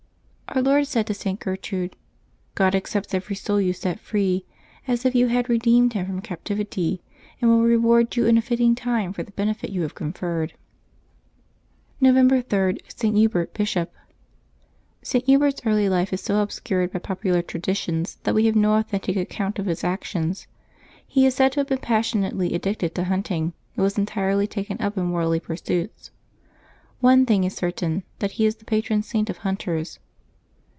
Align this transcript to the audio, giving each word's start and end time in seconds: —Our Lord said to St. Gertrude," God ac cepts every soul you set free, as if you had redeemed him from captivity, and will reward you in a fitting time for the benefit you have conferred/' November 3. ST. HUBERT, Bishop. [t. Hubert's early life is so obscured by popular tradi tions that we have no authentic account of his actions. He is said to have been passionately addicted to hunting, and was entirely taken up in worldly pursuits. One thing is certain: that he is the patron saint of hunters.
—Our 0.53 0.61
Lord 0.61 0.85
said 0.85 1.07
to 1.07 1.13
St. 1.13 1.39
Gertrude," 1.39 1.95
God 2.55 2.75
ac 2.75 2.83
cepts 2.87 3.13
every 3.13 3.37
soul 3.37 3.61
you 3.61 3.71
set 3.71 4.01
free, 4.01 4.43
as 4.85 5.05
if 5.05 5.15
you 5.15 5.27
had 5.27 5.47
redeemed 5.47 5.93
him 5.93 6.05
from 6.05 6.19
captivity, 6.19 7.01
and 7.41 7.49
will 7.49 7.63
reward 7.63 8.13
you 8.17 8.25
in 8.25 8.37
a 8.37 8.41
fitting 8.41 8.75
time 8.75 9.13
for 9.13 9.23
the 9.23 9.31
benefit 9.31 9.69
you 9.69 9.83
have 9.83 9.95
conferred/' 9.95 10.51
November 12.01 12.41
3. 12.41 12.79
ST. 12.89 13.15
HUBERT, 13.17 13.53
Bishop. 13.53 13.93
[t. 15.05 15.19
Hubert's 15.25 15.61
early 15.65 15.87
life 15.87 16.11
is 16.11 16.19
so 16.19 16.41
obscured 16.41 16.91
by 16.91 16.99
popular 16.99 17.41
tradi 17.41 17.73
tions 17.77 18.17
that 18.23 18.35
we 18.35 18.45
have 18.47 18.55
no 18.57 18.73
authentic 18.75 19.15
account 19.15 19.57
of 19.57 19.67
his 19.67 19.85
actions. 19.85 20.47
He 21.07 21.25
is 21.25 21.35
said 21.35 21.53
to 21.53 21.61
have 21.61 21.67
been 21.67 21.77
passionately 21.77 22.53
addicted 22.53 22.93
to 22.95 23.05
hunting, 23.05 23.53
and 23.77 23.83
was 23.85 23.97
entirely 23.97 24.47
taken 24.47 24.81
up 24.81 24.97
in 24.97 25.11
worldly 25.13 25.39
pursuits. 25.39 26.11
One 26.99 27.25
thing 27.25 27.45
is 27.45 27.55
certain: 27.55 28.03
that 28.19 28.31
he 28.33 28.45
is 28.45 28.57
the 28.57 28.65
patron 28.65 29.01
saint 29.01 29.29
of 29.29 29.37
hunters. 29.37 29.99